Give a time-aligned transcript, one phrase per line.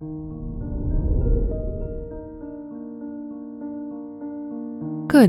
[0.00, 0.06] Good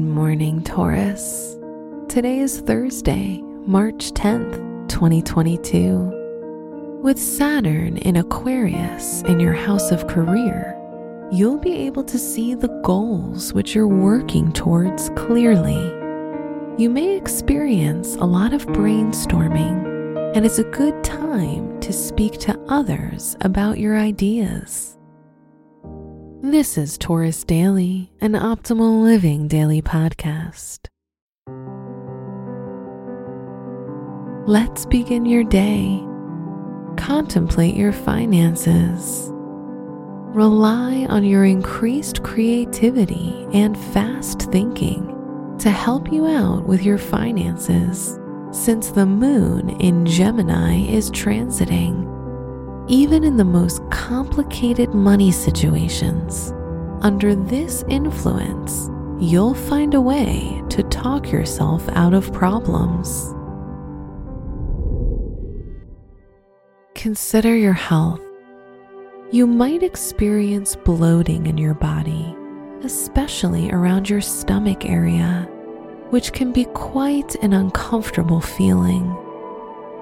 [0.04, 1.58] morning, Taurus.
[2.08, 7.00] Today is Thursday, March 10th, 2022.
[7.02, 10.78] With Saturn in Aquarius in your house of career,
[11.32, 15.82] you'll be able to see the goals which you're working towards clearly.
[16.78, 19.99] You may experience a lot of brainstorming,
[20.36, 24.96] and it's a good time to speak to others about your ideas.
[26.42, 30.86] This is Taurus Daily, an optimal living daily podcast.
[34.48, 36.00] Let's begin your day.
[36.96, 39.30] Contemplate your finances.
[40.36, 48.20] Rely on your increased creativity and fast thinking to help you out with your finances
[48.52, 52.10] since the moon in Gemini is transiting
[52.90, 56.52] even in the most complicated money situations.
[57.02, 63.36] Under this influence, you'll find a way to talk yourself out of problems.
[66.96, 68.22] Consider your health.
[69.32, 72.36] You might experience bloating in your body,
[72.84, 75.48] especially around your stomach area,
[76.10, 79.16] which can be quite an uncomfortable feeling.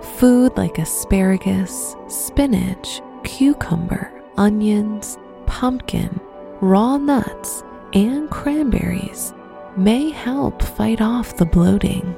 [0.02, 6.20] Food like asparagus, spinach, cucumber, onions, pumpkin,
[6.62, 9.34] raw nuts, and cranberries
[9.76, 12.16] may help fight off the bloating.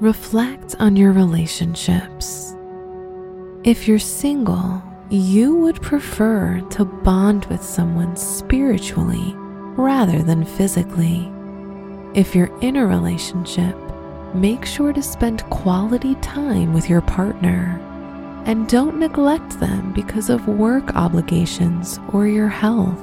[0.00, 2.54] Reflect on your relationships.
[3.62, 9.34] If you're single, you would prefer to bond with someone spiritually
[9.76, 11.30] rather than physically.
[12.14, 13.76] If you're in a relationship,
[14.34, 17.80] make sure to spend quality time with your partner
[18.46, 23.02] and don't neglect them because of work obligations or your health.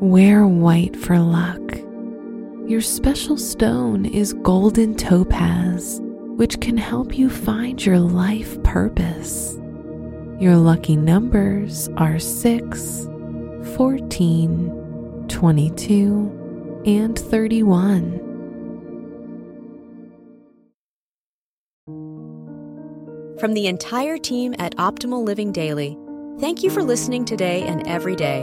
[0.00, 1.60] Wear white for luck.
[2.66, 6.00] Your special stone is golden topaz,
[6.36, 9.61] which can help you find your life purpose.
[10.42, 13.08] Your lucky numbers are 6,
[13.76, 18.18] 14, 22, and 31.
[23.38, 25.96] From the entire team at Optimal Living Daily,
[26.40, 28.42] thank you for listening today and every day.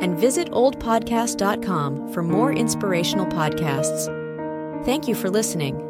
[0.00, 4.06] And visit oldpodcast.com for more inspirational podcasts.
[4.86, 5.87] Thank you for listening.